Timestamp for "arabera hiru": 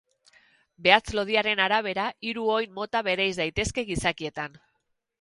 1.67-2.49